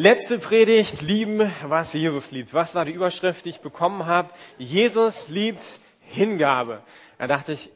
[0.00, 2.54] Letzte Predigt, lieben, was Jesus liebt.
[2.54, 4.30] Was war die Überschrift, die ich bekommen habe?
[4.56, 6.84] Jesus liebt Hingabe.
[7.18, 7.68] Da dachte ich,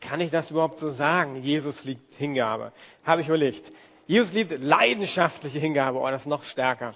[0.00, 1.42] kann ich das überhaupt so sagen?
[1.42, 2.72] Jesus liebt Hingabe.
[3.02, 3.72] Habe ich überlegt.
[4.06, 5.98] Jesus liebt leidenschaftliche Hingabe.
[5.98, 6.94] Oh, das ist noch stärker.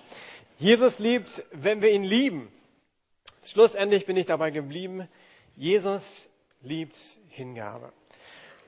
[0.61, 2.48] Jesus liebt, wenn wir ihn lieben.
[3.45, 5.09] Schlussendlich bin ich dabei geblieben.
[5.57, 6.29] Jesus
[6.62, 6.96] liebt
[7.30, 7.93] Hingabe.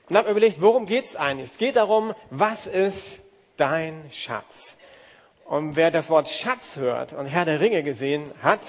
[0.09, 1.49] Und habe überlegt, worum geht's eigentlich?
[1.49, 3.23] Es geht darum, was ist
[3.55, 4.77] dein Schatz?
[5.51, 8.61] Und wer das Wort Schatz hört und Herr der Ringe gesehen hat,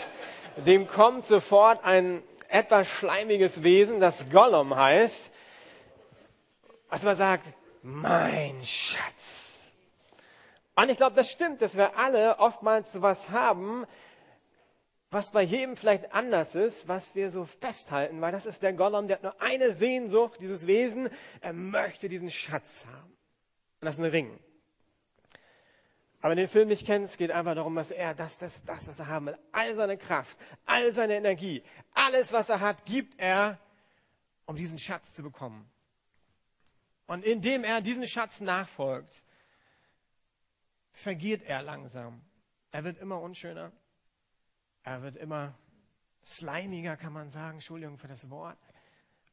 [0.56, 5.30] dem kommt sofort ein etwas schleimiges Wesen, das Gollum heißt,
[6.89, 7.45] was man sagt,
[7.83, 9.75] mein Schatz.
[10.75, 13.87] Und ich glaube, das stimmt, dass wir alle oftmals sowas haben,
[15.12, 19.06] was bei jedem vielleicht anders ist, was wir so festhalten, weil das ist der Gollum,
[19.06, 21.11] der hat nur eine Sehnsucht, dieses Wesen,
[21.42, 23.12] er möchte diesen Schatz haben.
[23.80, 24.37] Und das ist ein Ring.
[26.23, 29.09] Aber den Film nicht kennst, geht einfach darum, dass er das, das, das, was er
[29.09, 31.64] haben will, all seine Kraft, all seine Energie,
[31.95, 33.59] alles, was er hat, gibt er,
[34.47, 35.69] um diesen Schatz zu bekommen.
[37.06, 39.25] Und indem er diesen Schatz nachfolgt,
[40.92, 42.23] vergeht er langsam.
[42.70, 43.73] Er wird immer unschöner.
[44.84, 45.53] Er wird immer
[46.25, 47.55] slimiger, kann man sagen.
[47.55, 48.59] Entschuldigung für das Wort.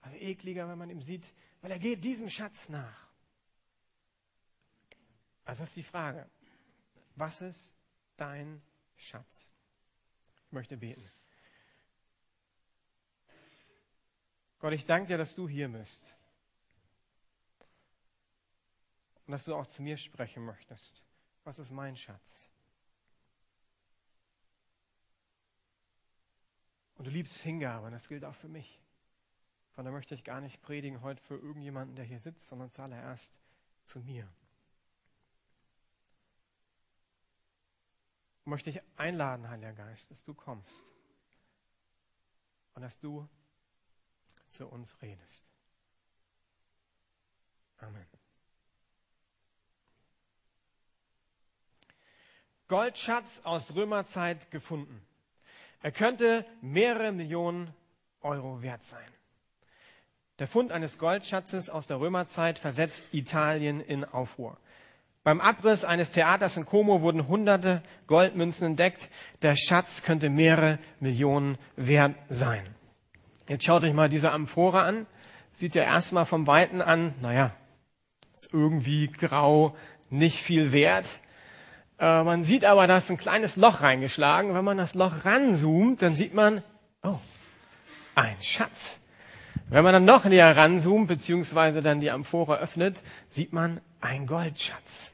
[0.02, 3.08] Also ekliger, wenn man ihn sieht, weil er geht diesem Schatz nach.
[5.46, 6.28] Also das ist die Frage.
[7.20, 7.76] Was ist
[8.16, 8.62] dein
[8.96, 9.50] Schatz?
[10.46, 11.12] Ich möchte beten.
[14.60, 16.16] Gott, ich danke dir, dass du hier bist.
[19.26, 21.04] Und dass du auch zu mir sprechen möchtest.
[21.44, 22.50] Was ist mein Schatz?
[26.96, 28.82] Und du liebst Hingabe, und das gilt auch für mich.
[29.72, 33.38] Von da möchte ich gar nicht predigen heute für irgendjemanden, der hier sitzt, sondern zuallererst
[33.84, 34.26] zu mir.
[38.50, 40.86] Möchte ich einladen, Heiliger Geist, dass du kommst
[42.74, 43.28] und dass du
[44.48, 45.46] zu uns redest.
[47.78, 48.06] Amen.
[52.68, 55.02] Goldschatz aus Römerzeit gefunden.
[55.82, 57.74] Er könnte mehrere Millionen
[58.22, 59.12] Euro wert sein.
[60.38, 64.58] Der Fund eines Goldschatzes aus der Römerzeit versetzt Italien in Aufruhr.
[65.30, 69.10] Beim Abriss eines Theaters in Como wurden hunderte Goldmünzen entdeckt.
[69.44, 72.66] Der Schatz könnte mehrere Millionen wert sein.
[73.48, 75.06] Jetzt schaut euch mal diese Amphore an.
[75.52, 77.52] Sieht ja erstmal vom Weiten an, naja,
[78.34, 79.76] ist irgendwie grau,
[80.10, 81.06] nicht viel wert.
[82.00, 84.56] Äh, man sieht aber, da ist ein kleines Loch reingeschlagen.
[84.56, 86.64] Wenn man das Loch ranzoomt, dann sieht man,
[87.04, 87.20] oh,
[88.16, 89.00] ein Schatz.
[89.68, 95.14] Wenn man dann noch näher ranzoomt, beziehungsweise dann die Amphore öffnet, sieht man ein Goldschatz.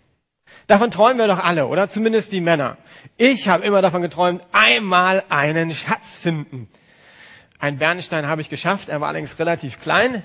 [0.67, 1.87] Davon träumen wir doch alle, oder?
[1.87, 2.77] Zumindest die Männer.
[3.17, 6.67] Ich habe immer davon geträumt, einmal einen Schatz finden.
[7.59, 10.23] Ein Bernstein habe ich geschafft, er war allerdings relativ klein.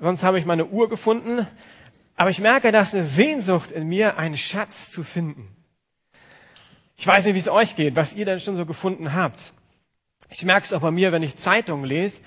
[0.00, 1.46] Sonst habe ich meine Uhr gefunden.
[2.16, 5.48] Aber ich merke, dass eine Sehnsucht in mir, einen Schatz zu finden.
[6.96, 9.52] Ich weiß nicht, wie es euch geht, was ihr denn schon so gefunden habt.
[10.30, 12.22] Ich merke es auch bei mir, wenn ich Zeitungen lese.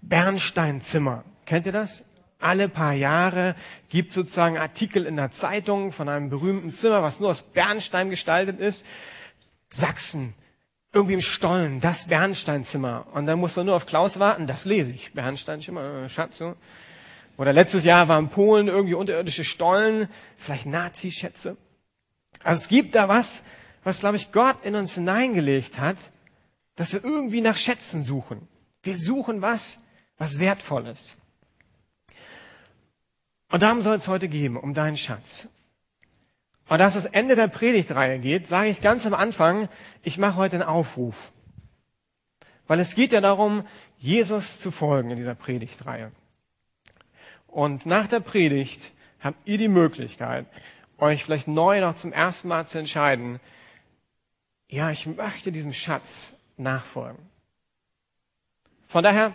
[0.00, 1.24] Bernsteinzimmer.
[1.44, 2.04] Kennt ihr das?
[2.42, 3.54] Alle paar Jahre
[3.88, 8.60] gibt sozusagen Artikel in der Zeitung von einem berühmten Zimmer, was nur aus Bernstein gestaltet
[8.60, 8.84] ist.
[9.68, 10.34] Sachsen,
[10.92, 13.06] irgendwie im Stollen, das Bernsteinzimmer.
[13.12, 15.12] Und dann muss man nur auf Klaus warten, das lese ich.
[15.12, 16.38] Bernsteinzimmer, äh, Schatz.
[16.38, 16.54] So.
[17.38, 21.56] Oder letztes Jahr war in Polen irgendwie unterirdische Stollen, vielleicht Nazi-Schätze.
[22.44, 23.44] Also es gibt da was,
[23.84, 25.96] was, glaube ich, Gott in uns hineingelegt hat,
[26.76, 28.48] dass wir irgendwie nach Schätzen suchen.
[28.82, 29.80] Wir suchen was,
[30.18, 31.16] was Wertvolles.
[33.52, 35.46] Und darum soll es heute gehen, um deinen Schatz.
[36.70, 39.68] Und dass es Ende der Predigtreihe geht, sage ich ganz am Anfang,
[40.02, 41.32] ich mache heute einen Aufruf.
[42.66, 43.66] Weil es geht ja darum,
[43.98, 46.12] Jesus zu folgen in dieser Predigtreihe.
[47.46, 50.46] Und nach der Predigt habt ihr die Möglichkeit,
[50.96, 53.38] euch vielleicht neu noch zum ersten Mal zu entscheiden,
[54.66, 57.18] ja, ich möchte diesem Schatz nachfolgen.
[58.86, 59.34] Von daher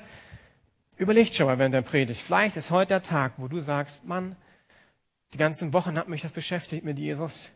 [0.98, 2.22] Überlegt schon mal während der Predigt.
[2.22, 4.36] Vielleicht ist heute der Tag, wo du sagst, Mann,
[5.34, 7.50] die ganzen Wochen hat mich das beschäftigt mit Jesus.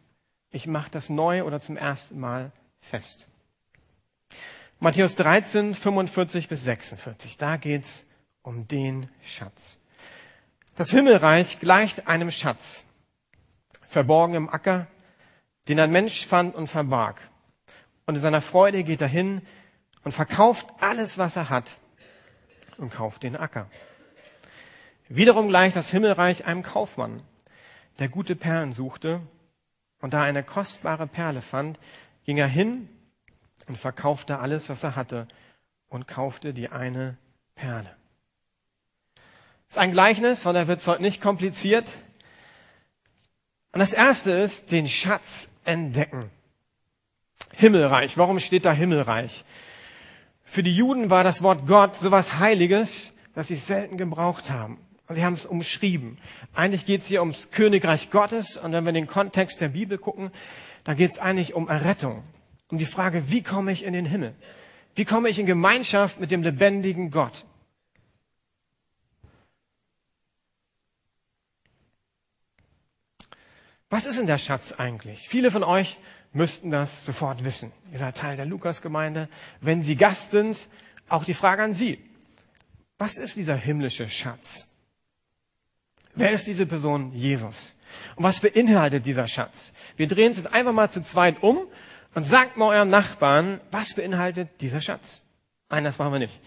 [0.51, 2.51] Ich mache das neu oder zum ersten Mal
[2.81, 3.27] fest.
[4.79, 7.37] Matthäus 13, 45 bis 46.
[7.37, 8.05] Da geht's
[8.43, 9.79] um den Schatz.
[10.75, 12.85] Das Himmelreich gleicht einem Schatz,
[13.87, 14.85] verborgen im Acker,
[15.67, 17.19] den ein Mensch fand und verbarg.
[18.05, 19.41] Und in seiner Freude geht er hin
[20.03, 21.71] und verkauft alles, was er hat
[22.81, 23.67] und kauft den Acker.
[25.07, 27.21] Wiederum gleicht das Himmelreich einem Kaufmann,
[27.99, 29.21] der gute Perlen suchte
[29.99, 31.77] und da eine kostbare Perle fand,
[32.25, 32.89] ging er hin
[33.67, 35.27] und verkaufte alles, was er hatte
[35.89, 37.17] und kaufte die eine
[37.55, 37.95] Perle.
[39.65, 41.87] Das ist ein Gleichnis, von der wird es heute nicht kompliziert.
[43.71, 46.29] Und das erste ist, den Schatz entdecken.
[47.53, 48.17] Himmelreich.
[48.17, 49.45] Warum steht da Himmelreich?
[50.51, 54.79] Für die Juden war das Wort Gott sowas Heiliges, dass sie es selten gebraucht haben.
[55.07, 56.17] Und sie haben es umschrieben.
[56.53, 58.57] Eigentlich geht es hier ums Königreich Gottes.
[58.57, 60.29] Und wenn wir in den Kontext der Bibel gucken,
[60.83, 62.21] dann geht es eigentlich um Errettung.
[62.67, 64.35] Um die Frage, wie komme ich in den Himmel?
[64.93, 67.45] Wie komme ich in Gemeinschaft mit dem lebendigen Gott?
[73.89, 75.29] Was ist denn der Schatz eigentlich?
[75.29, 75.97] Viele von euch
[76.33, 77.71] müssten das sofort wissen.
[77.91, 79.27] Ihr seid Teil der Lukasgemeinde.
[79.59, 80.67] Wenn Sie Gast sind,
[81.09, 81.99] auch die Frage an Sie.
[82.97, 84.67] Was ist dieser himmlische Schatz?
[86.13, 87.11] Wer ist diese Person?
[87.13, 87.73] Jesus.
[88.15, 89.73] Und was beinhaltet dieser Schatz?
[89.97, 91.59] Wir drehen es jetzt einfach mal zu zweit um
[92.13, 95.21] und sagt mal eurem Nachbarn, was beinhaltet dieser Schatz?
[95.69, 96.39] Nein, das machen wir nicht.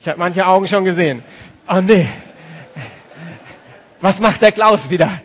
[0.00, 1.22] Ich habe manche Augen schon gesehen.
[1.68, 2.06] Oh nee.
[4.00, 5.20] Was macht der Klaus wieder?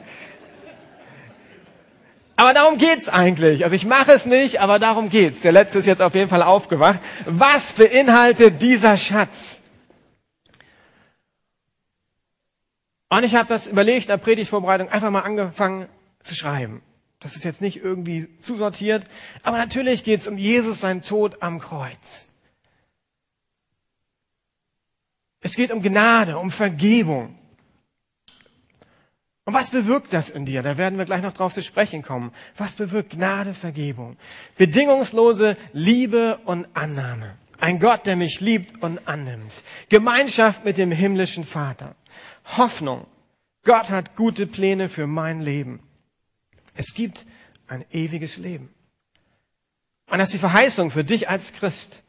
[2.41, 3.65] Aber darum geht's eigentlich.
[3.65, 5.41] Also ich mache es nicht, aber darum geht's.
[5.41, 6.99] Der letzte ist jetzt auf jeden Fall aufgewacht.
[7.27, 9.61] Was beinhaltet dieser Schatz?
[13.09, 15.87] Und ich habe das überlegt in der Predigtvorbereitung einfach mal angefangen
[16.23, 16.81] zu schreiben.
[17.19, 19.05] Das ist jetzt nicht irgendwie zusortiert,
[19.43, 22.27] aber natürlich geht's um Jesus, seinen Tod am Kreuz.
[25.41, 27.37] Es geht um Gnade, um Vergebung.
[29.45, 30.61] Und was bewirkt das in dir?
[30.61, 32.31] Da werden wir gleich noch drauf zu sprechen kommen.
[32.57, 34.17] Was bewirkt Gnade, Vergebung?
[34.57, 37.37] Bedingungslose Liebe und Annahme.
[37.59, 39.63] Ein Gott, der mich liebt und annimmt.
[39.89, 41.95] Gemeinschaft mit dem himmlischen Vater.
[42.57, 43.05] Hoffnung.
[43.63, 45.79] Gott hat gute Pläne für mein Leben.
[46.75, 47.25] Es gibt
[47.67, 48.73] ein ewiges Leben.
[50.07, 52.03] Und das ist die Verheißung für dich als Christ.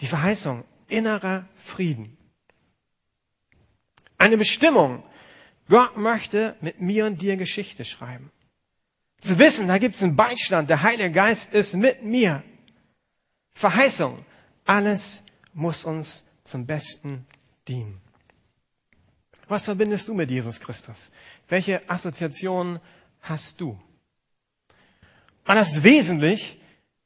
[0.00, 2.16] Die Verheißung innerer Frieden.
[4.18, 5.02] Eine Bestimmung,
[5.72, 8.30] Gott möchte mit mir und dir Geschichte schreiben.
[9.18, 12.42] Zu wissen, da gibt es einen Beistand, der Heilige Geist ist mit mir.
[13.54, 14.22] Verheißung,
[14.66, 15.22] alles
[15.54, 17.24] muss uns zum Besten
[17.66, 17.98] dienen.
[19.48, 21.10] Was verbindest du mit Jesus Christus?
[21.48, 22.78] Welche Assoziationen
[23.22, 23.70] hast du?
[25.46, 26.60] Und das ist wesentlich,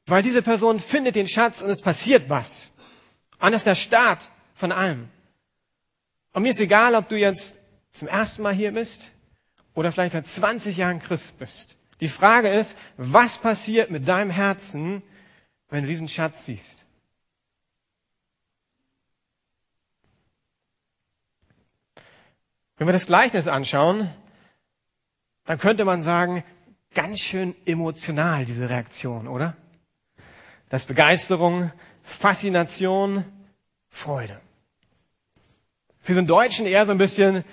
[0.07, 2.73] weil diese Person findet den Schatz und es passiert was.
[3.39, 5.07] Und das ist der Start von allem.
[6.33, 7.55] Und mir ist egal, ob du jetzt
[7.97, 9.11] zum ersten Mal hier bist
[9.73, 11.75] oder vielleicht seit 20 Jahren Christ bist.
[11.99, 15.01] Die Frage ist, was passiert mit deinem Herzen,
[15.69, 16.85] wenn du diesen Schatz siehst?
[22.77, 24.13] Wenn wir das Gleichnis anschauen,
[25.45, 26.43] dann könnte man sagen,
[26.93, 29.57] ganz schön emotional diese Reaktion, oder?
[30.69, 31.71] Das Begeisterung,
[32.03, 33.25] Faszination,
[33.89, 34.39] Freude.
[35.99, 37.43] Für so einen Deutschen eher so ein bisschen,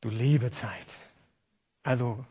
[0.00, 0.86] du liebe Zeit.
[1.82, 2.24] Also,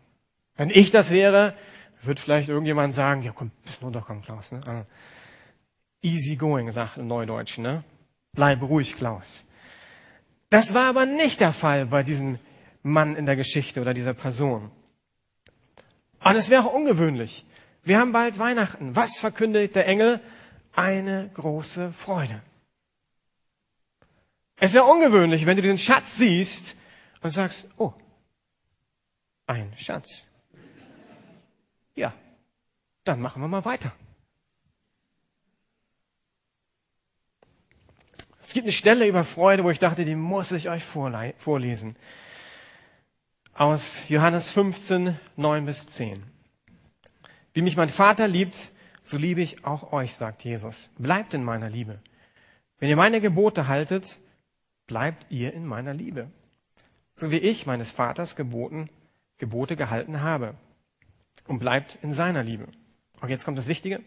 [0.56, 1.56] wenn ich das wäre,
[2.02, 3.52] wird vielleicht irgendjemand sagen, ja komm,
[3.82, 4.52] doch komm, Klaus.
[4.52, 4.62] Ne?
[4.66, 4.86] Also,
[6.02, 7.84] easy going, sagt ein Neudeutsch, ne?
[8.34, 9.46] Bleib ruhig, Klaus.
[10.50, 12.40] Das war aber nicht der Fall bei diesem
[12.82, 14.72] Mann in der Geschichte oder dieser Person.
[16.24, 17.46] Und es wäre auch ungewöhnlich.
[17.84, 18.96] Wir haben bald Weihnachten.
[18.96, 20.20] Was verkündet der Engel?
[20.74, 22.42] Eine große Freude.
[24.58, 26.76] Es wäre ungewöhnlich, wenn du diesen Schatz siehst
[27.22, 27.94] und sagst, oh,
[29.48, 30.26] ein Schatz.
[31.96, 32.14] Ja,
[33.04, 33.92] dann machen wir mal weiter.
[38.42, 41.96] Es gibt eine Stelle über Freude, wo ich dachte, die muss ich euch vorlesen.
[43.54, 46.24] Aus Johannes 15, 9 bis 10.
[47.54, 48.70] Wie mich mein Vater liebt,
[49.04, 50.90] so liebe ich auch euch, sagt Jesus.
[50.98, 52.00] Bleibt in meiner Liebe.
[52.80, 54.18] Wenn ihr meine Gebote haltet,
[54.88, 56.32] bleibt ihr in meiner Liebe
[57.20, 58.90] so wie ich meines Vaters Geboten,
[59.38, 60.56] Gebote gehalten habe
[61.48, 62.68] und bleibt in seiner Liebe.
[63.20, 64.02] Und jetzt kommt das Wichtige.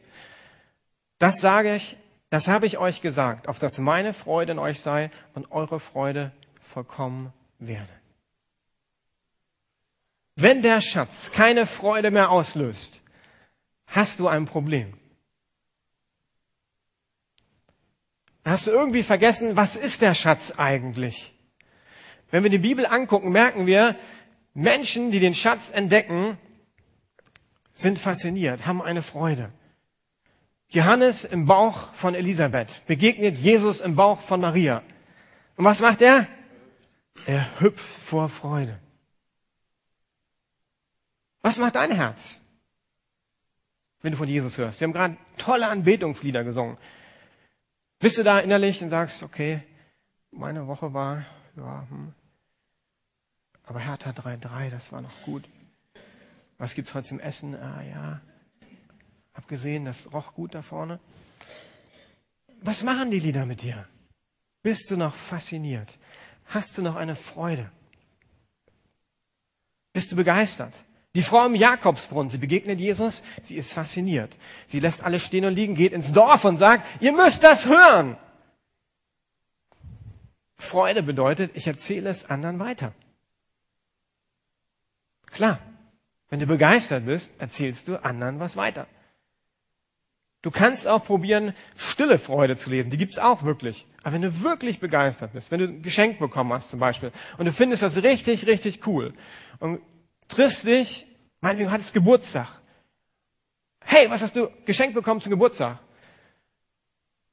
[1.18, 1.96] Das sage ich,
[2.30, 6.32] das habe ich euch gesagt, auf dass meine Freude in euch sei und eure Freude
[6.62, 7.92] vollkommen werde.
[10.34, 13.02] Wenn der Schatz keine Freude mehr auslöst,
[13.86, 14.94] hast du ein Problem.
[18.44, 21.31] Hast du irgendwie vergessen, was ist der Schatz eigentlich?
[22.32, 23.94] Wenn wir die Bibel angucken, merken wir,
[24.54, 26.38] Menschen, die den Schatz entdecken,
[27.72, 29.52] sind fasziniert, haben eine Freude.
[30.70, 34.82] Johannes im Bauch von Elisabeth begegnet Jesus im Bauch von Maria.
[35.56, 36.26] Und was macht er?
[37.26, 38.78] Er hüpft vor Freude.
[41.42, 42.40] Was macht dein Herz,
[44.00, 44.80] wenn du von Jesus hörst?
[44.80, 46.78] Wir haben gerade tolle Anbetungslieder gesungen.
[47.98, 49.62] Bist du da innerlich und sagst, okay,
[50.30, 52.14] meine Woche war, ja, hm,
[53.64, 55.48] aber Hertha 3-3, das war noch gut.
[56.58, 57.54] Was gibt's heute zum Essen?
[57.54, 58.20] Ah ja,
[59.34, 61.00] hab gesehen, das roch gut da vorne.
[62.60, 63.86] Was machen die Lieder mit dir?
[64.62, 65.98] Bist du noch fasziniert?
[66.46, 67.70] Hast du noch eine Freude?
[69.92, 70.72] Bist du begeistert?
[71.14, 74.34] Die Frau im Jakobsbrunnen, sie begegnet Jesus, sie ist fasziniert.
[74.66, 78.16] Sie lässt alle stehen und liegen, geht ins Dorf und sagt, ihr müsst das hören.
[80.56, 82.94] Freude bedeutet, ich erzähle es anderen weiter.
[85.32, 85.58] Klar,
[86.28, 88.86] wenn du begeistert bist, erzählst du anderen was weiter.
[90.42, 92.90] Du kannst auch probieren, stille Freude zu lesen.
[92.90, 93.86] Die gibt's auch wirklich.
[94.02, 97.46] Aber wenn du wirklich begeistert bist, wenn du ein Geschenk bekommen hast zum Beispiel und
[97.46, 99.14] du findest das richtig, richtig cool
[99.60, 99.80] und
[100.28, 101.06] triffst dich,
[101.40, 102.48] meinetwegen hattest Geburtstag.
[103.84, 105.78] Hey, was hast du geschenkt bekommen zum Geburtstag?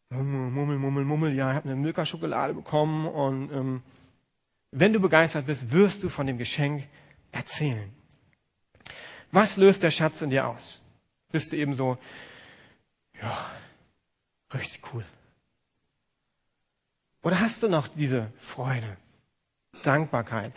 [0.10, 3.84] Mummel, mummel, mummel, ja, ich habe eine Milka-Schokolade bekommen und ähm,
[4.72, 6.84] wenn du begeistert bist, wirst du von dem Geschenk
[7.32, 7.94] erzählen.
[9.32, 10.82] Was löst der Schatz in dir aus?
[11.32, 11.98] Bist du eben so,
[13.22, 13.52] ja,
[14.54, 15.06] richtig cool.
[17.22, 18.98] Oder hast du noch diese Freude,
[19.84, 20.54] Dankbarkeit?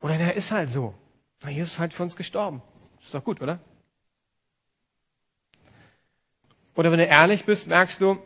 [0.00, 0.94] Oder er ist halt so.
[1.46, 2.62] Jesus ist halt für uns gestorben.
[3.00, 3.60] Ist doch gut, oder?
[6.74, 8.22] Oder wenn du ehrlich bist, merkst du,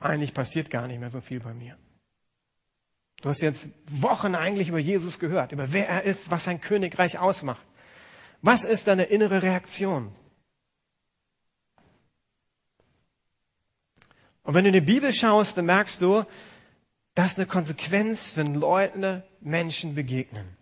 [0.00, 1.76] eigentlich passiert gar nicht mehr so viel bei mir.
[3.24, 7.18] Du hast jetzt Wochen eigentlich über Jesus gehört, über wer er ist, was sein Königreich
[7.18, 7.64] ausmacht.
[8.42, 10.14] Was ist deine innere Reaktion?
[14.42, 16.24] Und wenn du in die Bibel schaust, dann merkst du,
[17.14, 20.58] das ist eine Konsequenz, wenn Leute Menschen begegnen.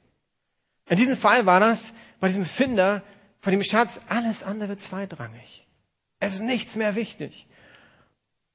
[0.89, 3.03] In diesem Fall war das bei diesem Finder
[3.41, 5.67] von dem Schatz alles andere zweitrangig.
[6.21, 7.49] Es ist nichts mehr wichtig.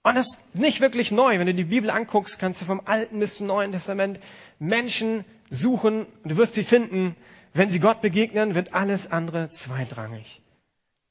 [0.08, 1.38] Und das ist nicht wirklich neu.
[1.38, 4.22] Wenn du die Bibel anguckst, kannst du vom Alten bis zum Neuen Testament
[4.58, 7.18] Menschen suchen und du wirst sie finden.
[7.54, 10.42] Wenn sie Gott begegnen, wird alles andere zweitrangig.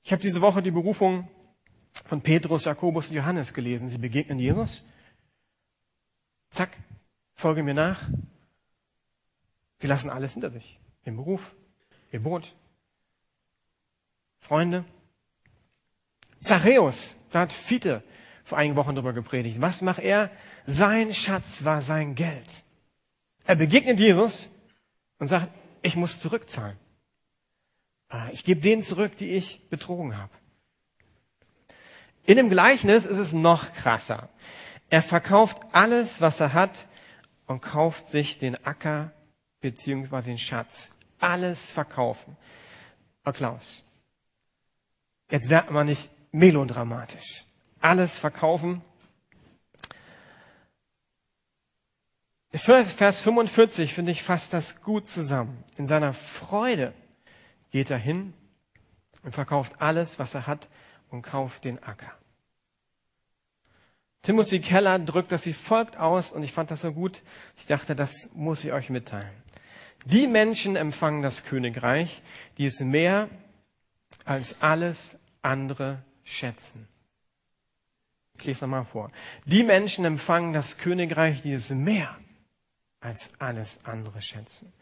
[0.02, 1.28] Ich habe diese Woche die Berufung
[2.06, 3.86] von Petrus, Jakobus und Johannes gelesen.
[3.86, 4.82] Sie begegnen Jesus.
[6.48, 6.70] Zack,
[7.34, 8.00] folge mir nach.
[9.76, 10.80] Sie lassen alles hinter sich.
[11.04, 11.54] Ihren Beruf,
[12.12, 12.54] ihr Boot,
[14.38, 14.86] Freunde.
[16.38, 18.02] Zachäus, hat Fiete
[18.46, 19.60] vor einigen Wochen drüber gepredigt.
[19.60, 20.30] Was macht er?
[20.66, 22.62] Sein Schatz war sein Geld.
[23.44, 24.48] Er begegnet Jesus
[25.18, 25.50] und sagt,
[25.82, 26.76] ich muss zurückzahlen.
[28.08, 30.30] Ah, ich gebe denen zurück, die ich betrogen habe.
[32.24, 34.28] In dem Gleichnis ist es noch krasser.
[34.90, 36.86] Er verkauft alles, was er hat
[37.46, 39.10] und kauft sich den Acker
[39.60, 40.92] beziehungsweise den Schatz.
[41.18, 42.36] Alles verkaufen.
[43.24, 43.82] Oh Klaus,
[45.32, 47.44] jetzt wird man nicht melodramatisch.
[47.86, 48.82] Alles verkaufen.
[52.50, 55.62] Vers 45 finde ich fasst das gut zusammen.
[55.76, 56.92] In seiner Freude
[57.70, 58.34] geht er hin
[59.22, 60.68] und verkauft alles, was er hat
[61.10, 62.10] und kauft den Acker.
[64.22, 67.22] Timothy Keller drückt das wie folgt aus und ich fand das so gut.
[67.56, 69.30] Ich dachte, das muss ich euch mitteilen.
[70.06, 72.20] Die Menschen empfangen das Königreich,
[72.58, 73.28] die es mehr
[74.24, 76.88] als alles andere schätzen.
[78.38, 79.10] Ich lese nochmal vor.
[79.44, 82.16] Die Menschen empfangen das Königreich, die es mehr
[83.00, 84.72] als alles andere schätzen.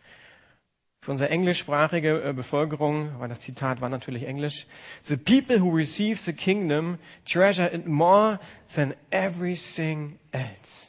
[1.00, 4.66] Für unsere englischsprachige äh, Bevölkerung, weil das Zitat war natürlich Englisch,
[5.02, 8.40] the people who receive the kingdom treasure it more
[8.75, 10.88] than everything else.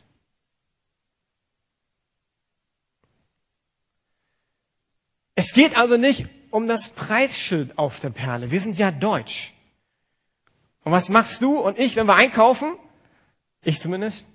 [5.35, 8.51] Es geht also nicht um das Preisschild auf der Perle.
[8.51, 9.54] Wir sind ja deutsch.
[10.85, 12.77] Und was machst du und ich, wenn wir einkaufen?
[13.63, 14.25] Ich zumindest.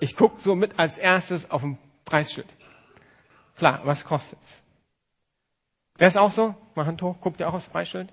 [0.00, 2.48] Ich gucke so mit als erstes auf ein Preisschild.
[3.56, 4.62] Klar, was kostet's?
[5.96, 6.54] Wer ist auch so?
[6.74, 8.08] Mal Hand hoch, guckt ihr auch aufs Preisschild?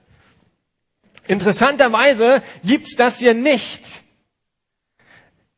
[1.28, 4.02] Interessanterweise gibt's das hier nicht.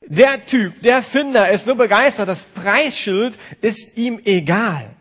[0.01, 4.95] Der Typ, der Finder ist so begeistert, das Preisschild ist ihm egal.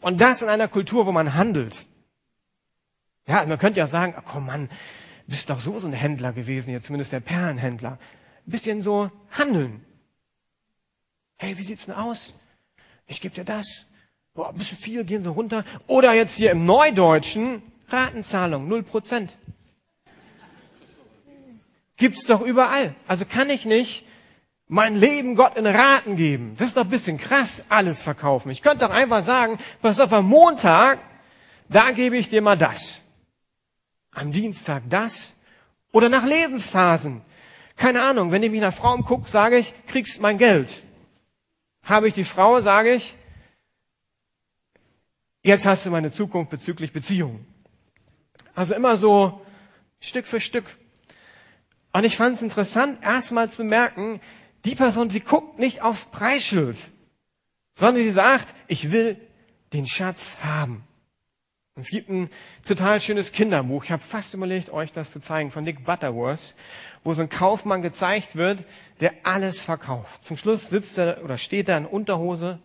[0.00, 1.86] Und das in einer Kultur, wo man handelt.
[3.26, 4.68] Ja, man könnte ja sagen, ach komm Mann,
[5.26, 7.98] bist doch so so ein Händler gewesen, jetzt zumindest der Perlenhändler.
[8.46, 9.84] Ein bisschen so handeln.
[11.36, 12.34] Hey, wie sieht's denn aus?
[13.06, 13.86] Ich gebe dir das
[14.34, 15.64] boah, ein bisschen viel, gehen Sie runter.
[15.86, 19.28] Oder jetzt hier im Neudeutschen, Ratenzahlung, 0%.
[21.96, 22.94] Gibt's doch überall.
[23.06, 24.04] Also kann ich nicht
[24.66, 26.54] mein Leben Gott in Raten geben.
[26.58, 28.50] Das ist doch ein bisschen krass, alles verkaufen.
[28.50, 30.98] Ich könnte doch einfach sagen, pass auf, am Montag,
[31.68, 33.00] da gebe ich dir mal das.
[34.14, 35.34] Am Dienstag das.
[35.92, 37.22] Oder nach Lebensphasen.
[37.76, 40.82] Keine Ahnung, wenn ich mich nach Frauen gucke, sage ich, kriegst mein Geld.
[41.82, 43.16] Habe ich die Frau, sage ich,
[45.42, 47.46] jetzt hast du meine Zukunft bezüglich Beziehungen.
[48.54, 49.44] Also immer so
[50.00, 50.64] Stück für Stück.
[51.92, 54.20] Und ich fand es interessant, erstmal zu bemerken,
[54.64, 56.76] die Person, sie guckt nicht aufs Preisschild,
[57.74, 59.20] sondern sie sagt, ich will
[59.72, 60.84] den Schatz haben.
[61.76, 62.30] Es gibt ein
[62.64, 63.82] total schönes Kinderbuch.
[63.82, 66.54] Ich habe fast überlegt, euch das zu zeigen, von Nick Butterworth,
[67.02, 68.64] wo so ein Kaufmann gezeigt wird,
[69.00, 70.22] der alles verkauft.
[70.22, 72.60] Zum Schluss sitzt er oder steht er in Unterhose,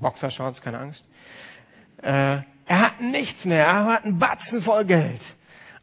[0.00, 1.04] Boxershorts, keine Angst.
[1.98, 5.20] Äh, er hat nichts mehr, er hat einen Batzen voll Geld.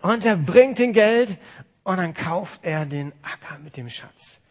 [0.01, 1.37] Und er bringt den Geld
[1.83, 4.41] und dann kauft er den Acker mit dem Schatz.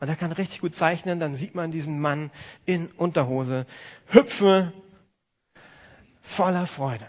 [0.00, 2.32] Und er kann richtig gut zeichnen, dann sieht man diesen Mann
[2.64, 3.66] in Unterhose
[4.08, 4.72] hüpfen
[6.22, 7.06] voller Freude.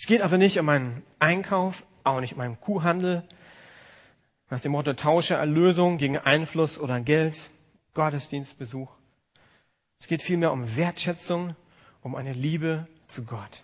[0.00, 3.22] Es geht also nicht um einen Einkauf, auch nicht um einen Kuhhandel,
[4.48, 7.36] nach dem Motto tausche Erlösung gegen Einfluss oder Geld,
[7.92, 8.90] Gottesdienstbesuch.
[9.98, 11.54] Es geht vielmehr um Wertschätzung,
[12.00, 13.62] um eine Liebe zu Gott.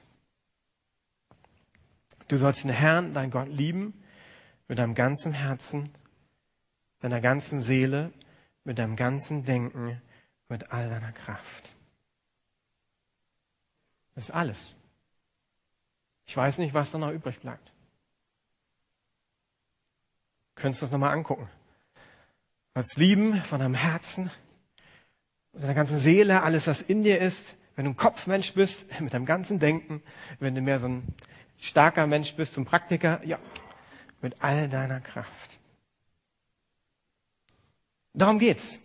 [2.29, 3.95] Du sollst den Herrn, dein Gott, lieben
[4.69, 5.91] mit deinem ganzen Herzen,
[7.01, 8.13] deiner ganzen Seele,
[8.63, 10.03] mit deinem ganzen Denken,
[10.51, 11.71] mit all deiner Kraft.
[14.15, 14.76] Das ist alles.
[16.27, 17.73] Ich weiß nicht, was da noch übrig bleibt.
[20.55, 21.49] Du könntest das nochmal angucken.
[22.75, 24.31] Als Lieben von deinem Herzen,
[25.53, 29.15] mit deiner ganzen Seele, alles, was in dir ist, wenn du ein Kopfmensch bist, mit
[29.15, 30.03] deinem ganzen Denken,
[30.41, 31.15] wenn du mehr so ein
[31.59, 33.39] starker Mensch bist, zum Praktiker, ja,
[34.21, 35.59] mit all deiner Kraft.
[38.13, 38.81] Darum geht's.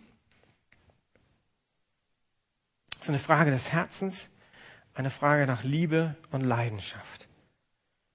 [2.96, 4.30] Es ist eine Frage des Herzens,
[4.94, 7.26] eine Frage nach Liebe und Leidenschaft.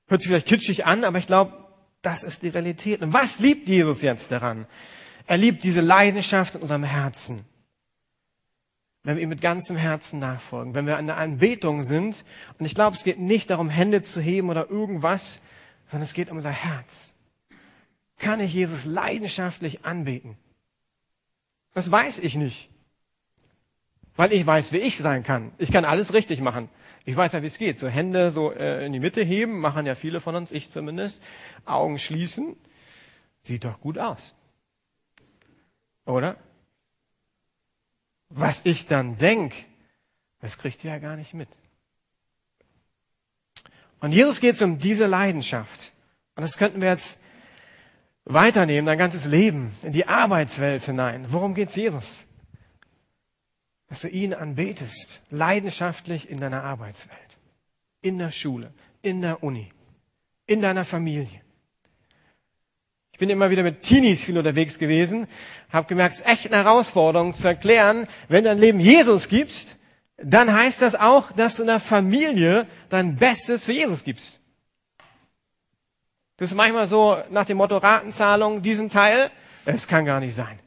[0.07, 1.65] Hört sich vielleicht kitschig an, aber ich glaube,
[2.01, 3.01] das ist die Realität.
[3.01, 4.65] Und was liebt Jesus jetzt daran?
[5.25, 7.43] Er liebt diese Leidenschaft in unserem Herzen.
[9.03, 12.23] Wenn wir ihm mit ganzem Herzen nachfolgen, wenn wir an der Anbetung sind.
[12.57, 15.39] Und ich glaube, es geht nicht darum, Hände zu heben oder irgendwas,
[15.89, 17.13] sondern es geht um unser Herz.
[18.17, 20.37] Kann ich Jesus leidenschaftlich anbeten?
[21.73, 22.69] Das weiß ich nicht.
[24.15, 25.51] Weil ich weiß, wie ich sein kann.
[25.57, 26.69] Ich kann alles richtig machen.
[27.07, 27.79] Ich weiß ja, wie es geht.
[27.79, 31.23] So Hände so äh, in die Mitte heben, machen ja viele von uns, ich zumindest.
[31.63, 32.57] Augen schließen.
[33.43, 34.35] Sieht doch gut aus.
[36.05, 36.35] Oder?
[38.27, 39.53] Was ich dann denk,
[40.41, 41.47] das kriegt ihr ja gar nicht mit.
[44.01, 45.93] Und Jesus geht es um diese Leidenschaft.
[46.35, 47.21] Und das könnten wir jetzt
[48.25, 51.27] weiternehmen, dein ganzes Leben, in die Arbeitswelt hinein.
[51.29, 52.27] Worum geht's Jesus?
[53.89, 57.19] Dass du ihn anbetest, leidenschaftlich in deiner Arbeitswelt,
[58.01, 59.71] in der Schule, in der Uni,
[60.45, 61.41] in deiner Familie.
[63.13, 65.27] Ich bin immer wieder mit Teenies viel unterwegs gewesen,
[65.71, 69.77] habe gemerkt, es ist echt eine Herausforderung zu erklären, wenn du dein Leben Jesus gibst,
[70.17, 74.39] dann heißt das auch, dass du in der Familie dein Bestes für Jesus gibst.
[76.35, 79.31] Das ist manchmal so nach dem Motto Ratenzahlung, diesen Teil,
[79.65, 80.59] es kann gar nicht sein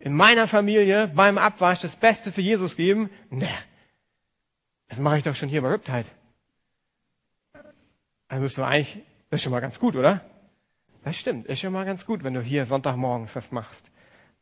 [0.00, 3.10] in meiner Familie beim Abwasch das Beste für Jesus geben?
[3.30, 3.48] Ne,
[4.88, 6.06] das mache ich doch schon hier bei Riptide.
[8.28, 10.24] Also müssen wir eigentlich, das ist schon mal ganz gut, oder?
[11.04, 13.90] Das stimmt, ist schon mal ganz gut, wenn du hier Sonntagmorgens das machst.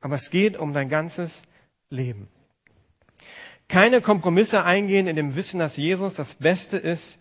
[0.00, 1.42] Aber es geht um dein ganzes
[1.90, 2.28] Leben.
[3.68, 7.18] Keine Kompromisse eingehen in dem Wissen, dass Jesus das Beste ist,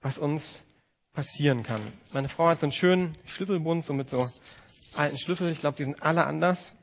[0.00, 0.62] was uns
[1.12, 1.80] passieren kann.
[2.12, 4.28] Meine Frau hat so einen schönen Schlüsselbund, so mit so
[4.96, 5.50] alten Schlüssel.
[5.52, 6.74] Ich glaube, die sind alle anders.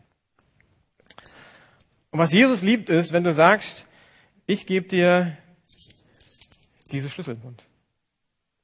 [2.11, 3.85] Und was Jesus liebt ist, wenn du sagst,
[4.45, 5.37] ich gebe dir
[6.91, 7.63] diese Schlüsselbund.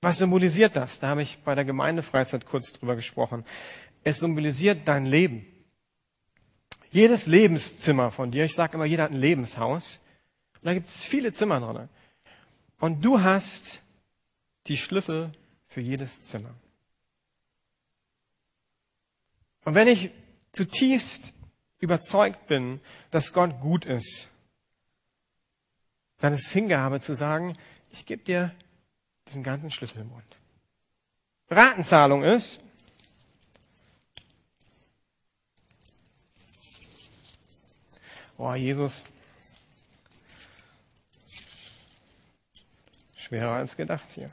[0.02, 1.00] Was symbolisiert das?
[1.00, 3.46] Da habe ich bei der Gemeindefreizeit kurz drüber gesprochen.
[4.04, 5.46] Es symbolisiert dein Leben.
[6.92, 10.00] Jedes Lebenszimmer von dir, ich sage immer, jeder hat ein Lebenshaus.
[10.56, 11.90] Und da gibt es viele Zimmer drin.
[12.80, 13.82] Und du hast
[14.68, 15.32] die Schlüssel
[15.68, 16.54] für jedes Zimmer.
[19.64, 20.12] Und wenn ich
[20.52, 21.34] zutiefst
[21.80, 24.30] überzeugt bin, dass Gott gut ist,
[26.20, 27.58] dann ist Hingabe zu sagen,
[27.92, 28.54] ich gebe dir
[29.28, 30.26] diesen ganzen Schlüssel im Mund.
[31.50, 32.60] Ratenzahlung ist,
[38.38, 39.06] oh Jesus,
[43.16, 44.30] schwerer als gedacht hier.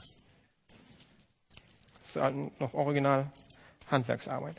[2.02, 3.30] Das ist halt noch original
[3.90, 4.56] Handwerksarbeit.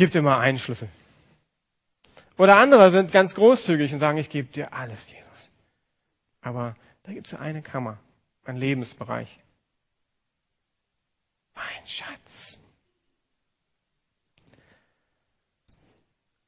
[0.00, 0.88] Gebe dir mal einen Schlüssel.
[2.38, 5.50] Oder andere sind ganz großzügig und sagen, ich gebe dir alles, Jesus.
[6.40, 7.98] Aber da gibt es eine Kammer,
[8.46, 9.38] ein Lebensbereich.
[11.54, 12.58] Mein Schatz.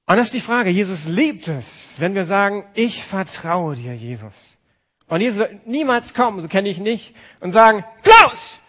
[0.06, 4.56] Und das ist die Frage, Jesus liebt es, wenn wir sagen, ich vertraue dir, Jesus.
[5.08, 8.60] Und Jesus wird niemals kommen, so kenne ich nicht, und sagen, Klaus,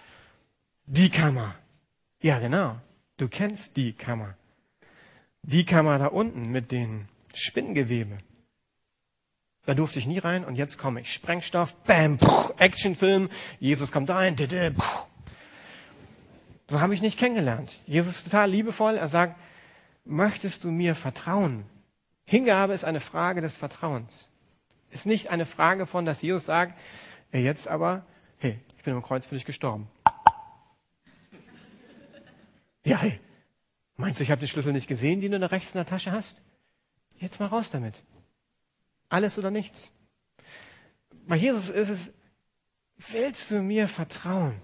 [0.88, 1.56] die Kammer.
[2.22, 2.76] Ja, genau,
[3.16, 4.36] du kennst die Kammer.
[5.44, 8.18] Die Kammer da unten mit den Spinngewebe.
[9.66, 11.14] Da durfte ich nie rein und jetzt komme ich.
[11.14, 12.18] Sprengstoff, bam,
[12.58, 13.30] Actionfilm,
[13.60, 14.36] Jesus kommt rein,
[16.70, 17.82] so habe ich nicht kennengelernt.
[17.86, 18.96] Jesus ist total liebevoll.
[18.96, 19.40] Er sagt,
[20.06, 21.66] möchtest du mir vertrauen?
[22.26, 24.30] Hingabe ist eine Frage des Vertrauens.
[24.90, 26.78] Ist nicht eine Frage von, dass Jesus sagt,
[27.32, 28.06] ja, jetzt aber,
[28.40, 29.88] hey, ich bin am Kreuz für dich gestorben.
[32.86, 33.20] Ja, hey,
[33.98, 36.12] meinst du, ich habe den Schlüssel nicht gesehen, den du da rechts in der Tasche
[36.12, 36.38] hast?
[37.20, 37.96] Jetzt mal raus damit.
[39.10, 39.92] Alles oder nichts.
[41.28, 42.14] Bei Jesus ist es,
[42.98, 44.60] willst du mir vertrauen?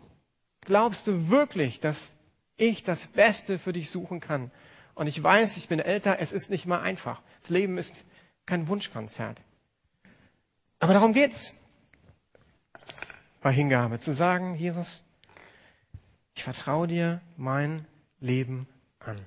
[0.61, 2.15] Glaubst du wirklich, dass
[2.57, 4.51] ich das Beste für dich suchen kann?
[4.95, 7.21] Und ich weiß, ich bin älter, es ist nicht mal einfach.
[7.41, 8.03] Das Leben ist
[8.45, 9.39] kein Wunschkonzert.
[10.79, 11.53] Aber darum geht's.
[13.41, 15.01] Bei Hingabe zu sagen, Jesus,
[16.35, 17.85] ich vertraue dir mein
[18.19, 18.67] Leben
[18.99, 19.17] an.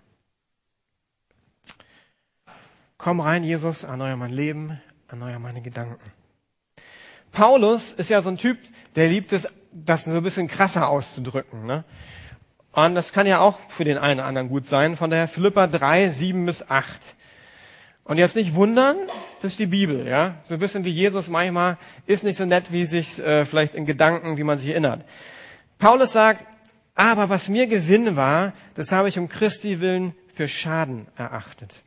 [2.99, 5.99] Komm rein, Jesus, erneuer mein Leben, erneuer meine Gedanken.
[7.33, 8.59] Paulus ist ja so ein Typ,
[8.95, 11.67] der liebt es, das so ein bisschen krasser auszudrücken.
[11.67, 11.85] Ne?
[12.73, 14.97] Und das kann ja auch für den einen oder anderen gut sein.
[14.97, 16.87] Von daher Philippa 3, 7 bis 8.
[18.05, 18.97] Und jetzt nicht wundern,
[19.41, 20.37] das ist die Bibel, ja.
[20.43, 23.87] So ein bisschen wie Jesus manchmal ist nicht so nett, wie sich äh, vielleicht in
[23.87, 25.05] Gedanken, wie man sich erinnert.
[25.79, 26.45] Paulus sagt,
[26.95, 31.83] aber was mir Gewinn war, das habe ich um Christi willen für Schaden erachtet.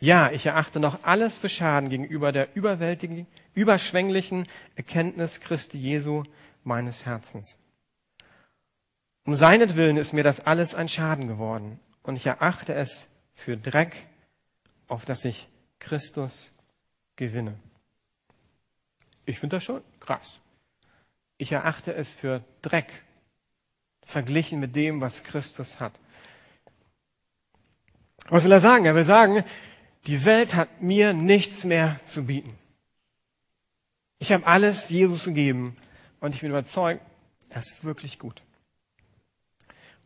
[0.00, 6.24] Ja, ich erachte noch alles für Schaden gegenüber der überwältigen, überschwänglichen Erkenntnis Christi Jesu
[6.62, 7.56] meines Herzens.
[9.24, 13.96] Um seinetwillen ist mir das alles ein Schaden geworden und ich erachte es für Dreck,
[14.88, 16.50] auf das ich Christus
[17.16, 17.58] gewinne.
[19.24, 20.40] Ich finde das schon krass.
[21.36, 23.02] Ich erachte es für Dreck,
[24.04, 25.92] verglichen mit dem, was Christus hat.
[28.28, 28.84] Was will er sagen?
[28.84, 29.44] Er will sagen,
[30.06, 32.56] die Welt hat mir nichts mehr zu bieten.
[34.18, 35.76] Ich habe alles Jesus gegeben
[36.20, 37.02] und ich bin überzeugt,
[37.50, 38.42] er ist wirklich gut.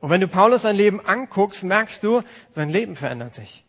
[0.00, 3.64] Und wenn du Paulus sein Leben anguckst, merkst du, sein Leben verändert sich.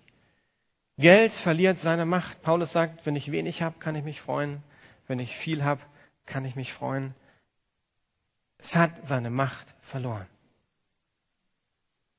[0.98, 2.42] Geld verliert seine Macht.
[2.42, 4.62] Paulus sagt, wenn ich wenig habe, kann ich mich freuen.
[5.08, 5.82] Wenn ich viel habe,
[6.26, 7.16] kann ich mich freuen.
[8.60, 10.28] Es hat seine Macht verloren.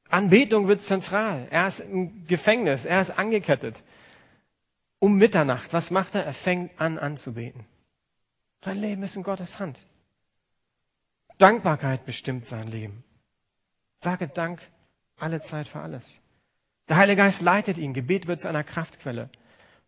[0.08, 1.46] Anbetung wird zentral.
[1.50, 3.82] Er ist im Gefängnis, er ist angekettet.
[4.98, 6.24] Um Mitternacht, was macht er?
[6.24, 7.64] Er fängt an anzubeten.
[8.64, 9.78] Sein Leben ist in Gottes Hand.
[11.38, 13.04] Dankbarkeit bestimmt sein Leben.
[14.00, 14.60] Sage Dank
[15.16, 16.20] alle Zeit für alles.
[16.88, 17.94] Der Heilige Geist leitet ihn.
[17.94, 19.30] Gebet wird zu einer Kraftquelle.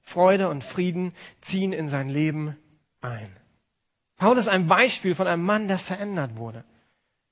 [0.00, 2.56] Freude und Frieden ziehen in sein Leben
[3.00, 3.30] ein.
[4.22, 6.62] Paulus ist ein Beispiel von einem Mann, der verändert wurde.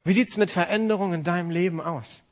[0.03, 2.24] Wie sieht's mit Veränderung in deinem Leben aus?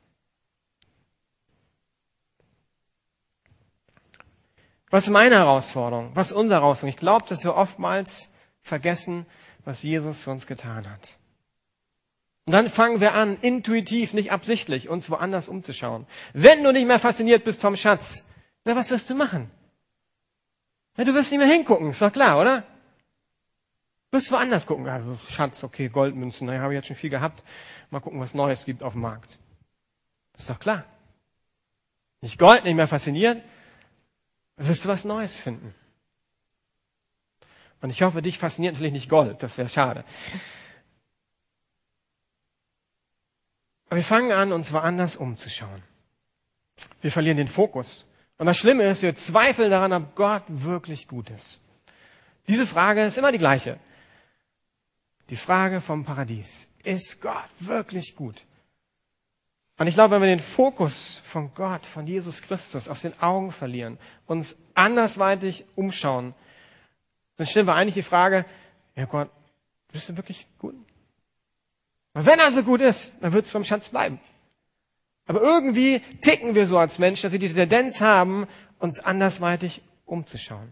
[4.89, 6.11] Was ist meine Herausforderung?
[6.13, 6.93] Was ist unsere Herausforderung?
[6.93, 8.27] Ich glaube, dass wir oftmals
[8.59, 9.25] vergessen,
[9.63, 11.15] was Jesus für uns getan hat.
[12.45, 16.05] Und dann fangen wir an, intuitiv, nicht absichtlich, uns woanders umzuschauen.
[16.33, 18.25] Wenn du nicht mehr fasziniert bist vom Schatz,
[18.65, 19.49] na, was wirst du machen?
[20.97, 22.65] Ja, du wirst nicht mehr hingucken, ist doch klar, oder?
[24.11, 24.85] Wirst woanders gucken.
[24.85, 27.43] Ja, Schatz, okay, Goldmünzen, naja, habe ich jetzt schon viel gehabt.
[27.91, 29.37] Mal gucken, was Neues gibt auf dem Markt.
[30.33, 30.85] Das ist doch klar.
[32.21, 33.41] Nicht Gold, nicht mehr fasziniert,
[34.57, 35.73] wirst du was Neues finden.
[37.81, 40.03] Und ich hoffe, dich fasziniert natürlich nicht Gold, das wäre schade.
[43.87, 45.81] Aber wir fangen an, uns woanders umzuschauen.
[47.01, 48.05] Wir verlieren den Fokus.
[48.37, 51.61] Und das Schlimme ist, wir zweifeln daran, ob Gott wirklich gut ist.
[52.47, 53.79] Diese Frage ist immer die gleiche.
[55.29, 56.67] Die Frage vom Paradies.
[56.83, 58.45] Ist Gott wirklich gut?
[59.77, 63.51] Und ich glaube, wenn wir den Fokus von Gott, von Jesus Christus aus den Augen
[63.51, 66.33] verlieren, uns andersweitig umschauen,
[67.37, 68.45] dann stellen wir eigentlich die Frage,
[68.95, 69.29] ja Gott,
[69.91, 70.75] bist du wirklich gut?
[72.13, 74.19] Und wenn er so gut ist, dann wird es beim Schatz bleiben.
[75.27, 78.47] Aber irgendwie ticken wir so als Mensch, dass wir die Tendenz haben,
[78.79, 80.71] uns andersweitig umzuschauen.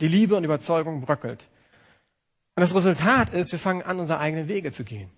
[0.00, 1.46] Die Liebe und Überzeugung bröckelt.
[2.60, 5.10] Und das Resultat ist, wir fangen an, unsere eigenen Wege zu gehen.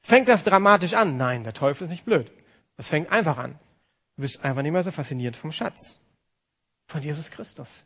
[0.00, 1.16] Fängt das dramatisch an?
[1.16, 2.30] Nein, der Teufel ist nicht blöd.
[2.76, 3.58] Das fängt einfach an.
[4.14, 5.98] Du bist einfach nicht mehr so fasziniert vom Schatz,
[6.86, 7.84] von Jesus Christus,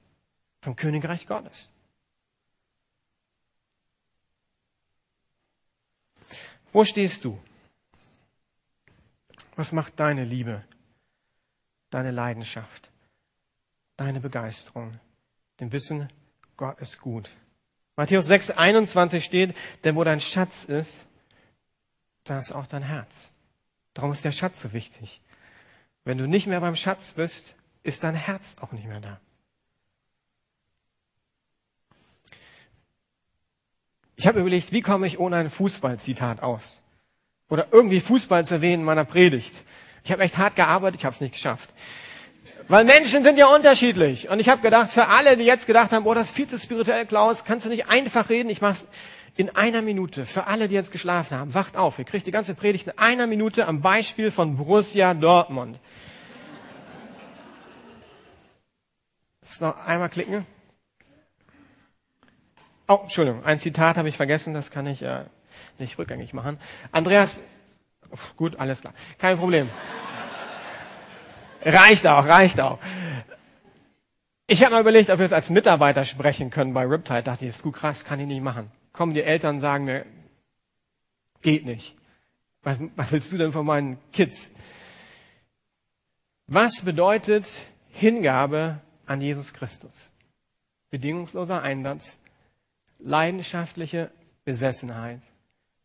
[0.60, 1.70] vom Königreich Gottes.
[6.70, 7.38] Wo stehst du?
[9.54, 10.62] Was macht deine Liebe,
[11.88, 12.90] deine Leidenschaft,
[13.96, 15.00] deine Begeisterung,
[15.60, 16.12] dem Wissen,
[16.58, 17.30] Gott ist gut?
[17.96, 21.06] Matthäus 6, 21 steht, denn wo dein Schatz ist,
[22.24, 23.32] da ist auch dein Herz.
[23.94, 25.22] Darum ist der Schatz so wichtig.
[26.04, 29.18] Wenn du nicht mehr beim Schatz bist, ist dein Herz auch nicht mehr da.
[34.16, 36.82] Ich habe überlegt, wie komme ich ohne ein Fußballzitat aus?
[37.48, 39.54] Oder irgendwie Fußball zu erwähnen in meiner Predigt.
[40.04, 41.72] Ich habe echt hart gearbeitet, ich habe es nicht geschafft.
[42.68, 44.28] Weil Menschen sind ja unterschiedlich.
[44.28, 46.58] Und ich habe gedacht, für alle, die jetzt gedacht haben, oh, das ist viel zu
[46.58, 48.50] spirituell, Klaus, kannst du nicht einfach reden?
[48.50, 48.88] Ich mach's
[49.36, 50.26] in einer Minute.
[50.26, 51.98] Für alle, die jetzt geschlafen haben, wacht auf.
[51.98, 55.78] Ihr kriegt die ganze Predigt in einer Minute am Beispiel von Borussia Dortmund.
[59.40, 60.44] Das noch einmal klicken.
[62.88, 65.24] Oh, Entschuldigung, ein Zitat habe ich vergessen, das kann ich äh,
[65.78, 66.58] nicht rückgängig machen.
[66.92, 67.40] Andreas,
[68.36, 69.68] gut, alles klar, kein Problem.
[71.66, 72.78] Reicht auch, reicht auch.
[74.46, 77.24] Ich habe mal überlegt, ob wir es als Mitarbeiter sprechen können bei Riptide.
[77.24, 78.70] Dachte ich, ist gut krass, kann ich nicht machen.
[78.92, 80.06] Kommen die Eltern sagen mir,
[81.42, 81.96] geht nicht.
[82.62, 84.50] Was, was willst du denn von meinen Kids?
[86.46, 90.12] Was bedeutet Hingabe an Jesus Christus?
[90.90, 92.18] Bedingungsloser Einsatz,
[93.00, 94.12] leidenschaftliche
[94.44, 95.20] Besessenheit,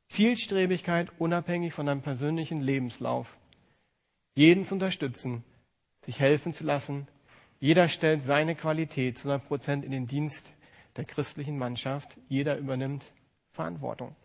[0.08, 3.38] Zielstrebigkeit unabhängig von deinem persönlichen Lebenslauf,
[4.36, 5.44] jeden zu unterstützen,
[6.02, 7.08] sich helfen zu lassen.
[7.60, 10.52] Jeder stellt seine Qualität zu 100 Prozent in den Dienst
[10.98, 12.18] der christlichen Mannschaft.
[12.28, 13.12] Jeder übernimmt
[13.52, 14.16] Verantwortung.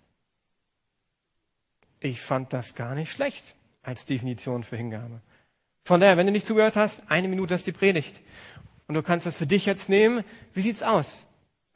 [2.00, 5.20] Ich fand das gar nicht schlecht als Definition für Hingabe.
[5.84, 8.20] Von daher, wenn du nicht zugehört hast, eine Minute ist die Predigt.
[8.88, 10.24] Und du kannst das für dich jetzt nehmen.
[10.54, 11.26] Wie sieht's aus?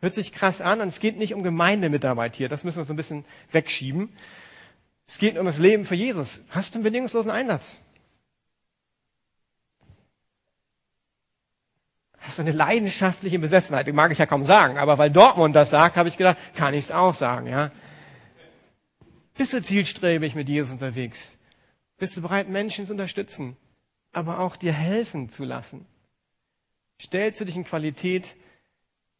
[0.00, 2.48] Hört sich krass an und es geht nicht um Gemeindemitarbeit hier.
[2.48, 4.08] Das müssen wir so ein bisschen wegschieben.
[5.06, 6.40] Es geht um das Leben für Jesus.
[6.50, 7.76] Hast du einen bedingungslosen Einsatz?
[12.38, 13.86] Du eine leidenschaftliche Besessenheit?
[13.86, 16.74] Die mag ich ja kaum sagen, aber weil Dortmund das sagt, habe ich gedacht, kann
[16.74, 17.70] ich es auch sagen, ja?
[19.36, 21.36] Bist du zielstrebig mit Jesus unterwegs?
[21.96, 23.56] Bist du bereit, Menschen zu unterstützen,
[24.12, 25.86] aber auch dir helfen zu lassen?
[27.00, 28.36] Stellst du dich in Qualität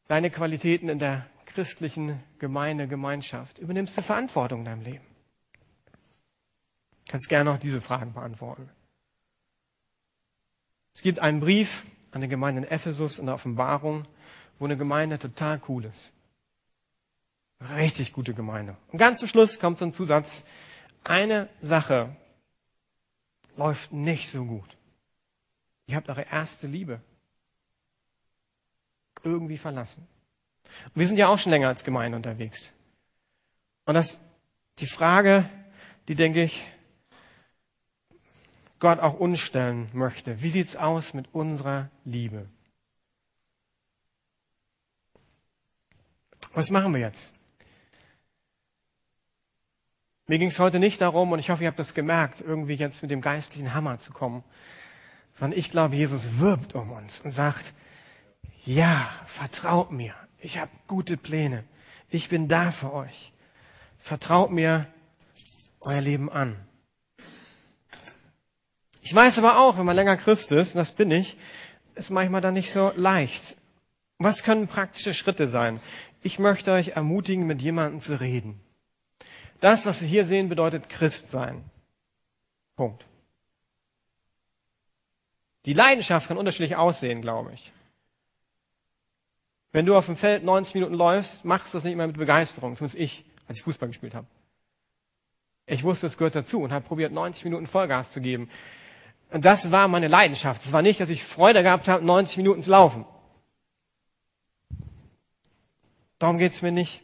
[0.08, 3.58] deine Qualitäten in der christlichen Gemeinde, Gemeinschaft?
[3.58, 5.04] Übernimmst du Verantwortung in deinem Leben?
[7.08, 8.68] Kannst gerne auch diese Fragen beantworten.
[10.94, 14.06] Es gibt einen Brief an die Gemeinde in Ephesus in der Offenbarung,
[14.58, 16.12] wo eine Gemeinde total cool ist.
[17.76, 18.76] Richtig gute Gemeinde.
[18.88, 20.44] Und ganz zum Schluss kommt ein Zusatz.
[21.04, 22.14] Eine Sache
[23.56, 24.76] läuft nicht so gut.
[25.86, 27.00] Ihr habt eure erste Liebe
[29.22, 30.06] irgendwie verlassen.
[30.94, 32.72] wir sind ja auch schon länger als Gemeinde unterwegs.
[33.84, 34.20] Und das,
[34.78, 35.48] die Frage,
[36.08, 36.62] die denke ich,
[38.80, 40.42] Gott auch uns stellen möchte.
[40.42, 42.48] Wie sieht's aus mit unserer Liebe?
[46.52, 47.32] Was machen wir jetzt?
[50.26, 53.02] Mir ging es heute nicht darum, und ich hoffe, ihr habt das gemerkt, irgendwie jetzt
[53.02, 54.44] mit dem geistlichen Hammer zu kommen,
[55.38, 57.74] sondern ich glaube, Jesus wirbt um uns und sagt,
[58.64, 60.14] ja, vertraut mir.
[60.38, 61.64] Ich habe gute Pläne.
[62.08, 63.32] Ich bin da für euch.
[63.98, 64.86] Vertraut mir
[65.80, 66.56] euer Leben an.
[69.02, 71.36] Ich weiß aber auch, wenn man länger Christ ist, und das bin ich,
[71.94, 73.56] ist manchmal dann nicht so leicht.
[74.18, 75.80] Was können praktische Schritte sein?
[76.22, 78.60] Ich möchte euch ermutigen, mit jemandem zu reden.
[79.60, 81.64] Das, was wir hier sehen, bedeutet Christ sein.
[82.76, 83.04] Punkt.
[85.66, 87.72] Die Leidenschaft kann unterschiedlich aussehen, glaube ich.
[89.72, 92.76] Wenn du auf dem Feld 90 Minuten läufst, machst du das nicht immer mit Begeisterung.
[92.76, 94.26] Zumindest ich, als ich Fußball gespielt habe.
[95.66, 98.50] Ich wusste, es gehört dazu und habe probiert, 90 Minuten Vollgas zu geben.
[99.30, 100.64] Und das war meine Leidenschaft.
[100.64, 103.04] Es war nicht, dass ich Freude gehabt habe, 90 Minuten zu laufen.
[106.18, 107.02] Darum geht's mir nicht.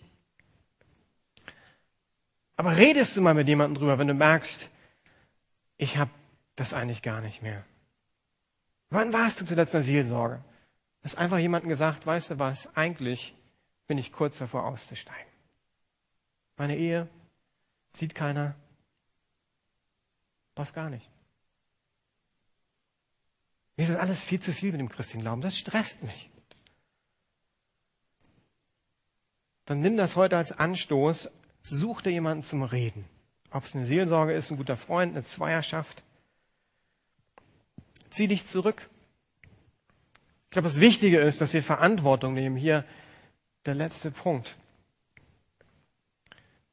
[2.56, 4.70] Aber redest du mal mit jemandem drüber, wenn du merkst,
[5.78, 6.10] ich habe
[6.56, 7.64] das eigentlich gar nicht mehr.
[8.90, 10.42] Wann warst du zuletzt in der Seelsorge?
[11.04, 13.34] Hast einfach jemandem gesagt, weißt du was, eigentlich
[13.86, 15.30] bin ich kurz davor auszusteigen.
[16.56, 17.08] Meine Ehe
[17.92, 18.54] sieht keiner,
[20.56, 21.08] läuft gar nicht.
[23.76, 25.42] Mir ist alles viel zu viel mit dem christlichen Glauben.
[25.42, 26.30] Das stresst mich.
[29.66, 33.04] Dann nimm das heute als Anstoß, such dir jemanden zum Reden.
[33.50, 36.02] Ob es eine Seelsorge ist, ein guter Freund, eine Zweierschaft.
[38.10, 38.88] Zieh dich zurück.
[40.44, 42.56] Ich glaube, das Wichtige ist, dass wir Verantwortung nehmen.
[42.56, 42.84] Hier
[43.66, 44.56] der letzte Punkt.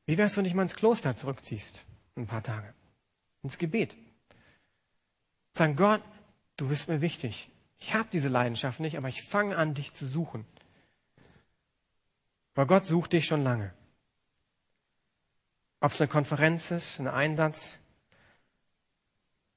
[0.05, 1.85] Wie wär's, wenn du dich mal ins Kloster zurückziehst?
[2.15, 2.73] Ein paar Tage.
[3.41, 3.95] Ins Gebet.
[5.51, 6.01] Sagen, Gott,
[6.57, 7.49] du bist mir wichtig.
[7.79, 10.45] Ich habe diese Leidenschaft nicht, aber ich fange an, dich zu suchen.
[12.55, 13.73] Weil Gott sucht dich schon lange.
[15.81, 17.77] Ob es eine Konferenz ist, ein Einsatz.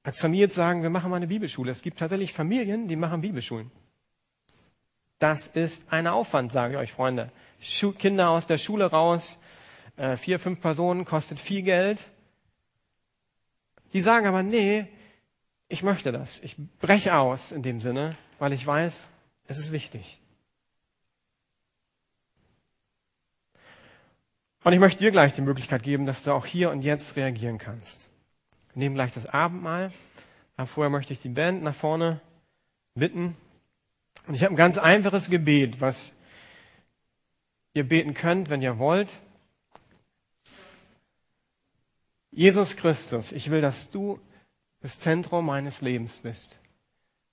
[0.03, 1.71] Als Familie sagen, wir machen mal eine Bibelschule.
[1.71, 3.71] Es gibt tatsächlich Familien, die machen Bibelschulen.
[5.19, 7.31] Das ist ein Aufwand, sage ich euch, Freunde.
[7.97, 9.39] Kinder aus der Schule raus,
[9.95, 11.99] äh, vier, fünf Personen, kostet viel Geld.
[13.93, 14.87] Die sagen aber, nee,
[15.69, 16.39] ich möchte das.
[16.39, 19.09] Ich breche aus in dem Sinne, weil ich weiß,
[19.47, 20.19] es ist wichtig.
[24.63, 27.57] Und ich möchte dir gleich die Möglichkeit geben, dass du auch hier und jetzt reagieren
[27.57, 28.07] kannst.
[28.73, 29.91] Wir nehmen gleich das Abendmahl.
[30.65, 32.19] Vorher möchte ich die Band nach vorne
[32.95, 33.35] bitten.
[34.25, 36.11] Und ich habe ein ganz einfaches Gebet, was
[37.73, 39.09] ihr beten könnt, wenn ihr wollt.
[42.31, 44.19] Jesus Christus, ich will, dass du
[44.87, 46.59] das Zentrum meines Lebens bist.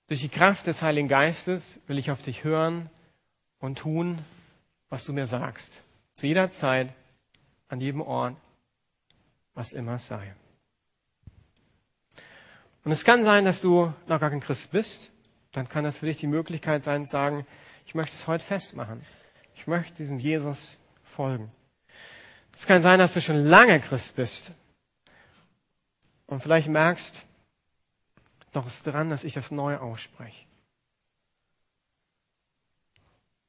[0.07, 2.89] Durch die Kraft des Heiligen Geistes will ich auf dich hören
[3.59, 4.19] und tun,
[4.89, 5.81] was du mir sagst.
[6.15, 6.93] Zu jeder Zeit,
[7.69, 8.35] an jedem Ort,
[9.53, 10.35] was immer sei.
[12.83, 15.09] Und es kann sein, dass du noch gar kein Christ bist.
[15.53, 17.47] Dann kann das für dich die Möglichkeit sein, zu sagen,
[17.85, 19.01] ich möchte es heute festmachen.
[19.55, 21.49] Ich möchte diesem Jesus folgen.
[22.51, 24.51] Es kann sein, dass du schon lange Christ bist
[26.25, 27.25] und vielleicht merkst,
[28.55, 30.45] noch ist dran, dass ich das neu ausspreche.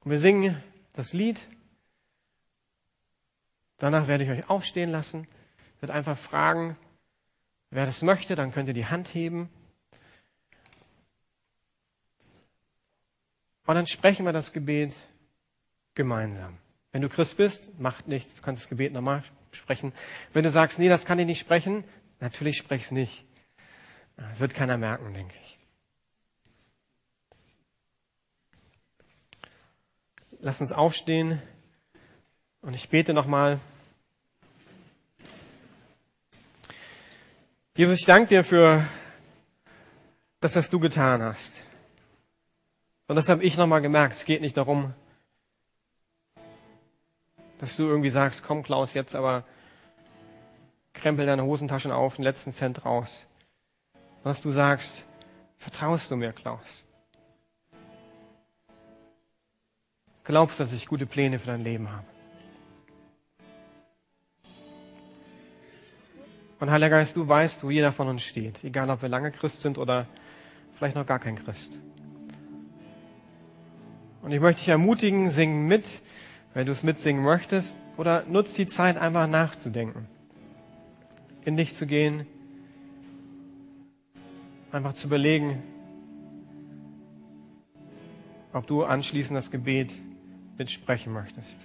[0.01, 1.47] Und wir singen das Lied.
[3.79, 5.27] Danach werde ich euch aufstehen lassen,
[5.81, 6.77] werde einfach fragen,
[7.71, 9.51] wer das möchte, dann könnt ihr die Hand heben.
[13.66, 14.95] Und dann sprechen wir das Gebet
[15.95, 16.57] gemeinsam.
[16.92, 19.92] Wenn du Christ bist, macht nichts, du kannst das Gebet nochmal sprechen.
[20.33, 21.85] Wenn du sagst, nee, das kann ich nicht sprechen,
[22.21, 23.27] natürlich sprech's nicht.
[24.16, 25.59] Das wird keiner merken, denke ich.
[30.40, 31.40] Lass uns aufstehen
[32.62, 33.59] und ich bete nochmal.
[37.74, 38.87] Jesus, ich danke dir für
[40.40, 41.62] das, was du getan hast.
[43.09, 44.14] Und das habe ich nochmal gemerkt.
[44.14, 44.94] Es geht nicht darum,
[47.59, 49.44] dass du irgendwie sagst, komm Klaus, jetzt aber
[50.92, 53.26] krempel deine Hosentaschen auf, den letzten Cent raus
[54.27, 55.05] dass du sagst,
[55.57, 56.85] vertraust du mir, Klaus?
[60.25, 62.05] Glaubst, dass ich gute Pläne für dein Leben habe?
[66.59, 69.61] Und Heiliger Geist, du weißt, wo jeder von uns steht, egal ob wir lange Christ
[69.61, 70.09] sind oder
[70.73, 71.79] vielleicht noch gar kein Christ.
[74.23, 76.03] Und ich möchte dich ermutigen, sing mit,
[76.53, 80.09] wenn du es mitsingen möchtest, oder nutz die Zeit einfach nachzudenken,
[81.45, 82.27] in dich zu gehen,
[84.77, 85.62] einfach zu überlegen,
[88.53, 89.91] ob du anschließend das Gebet
[90.59, 91.61] mitsprechen möchtest.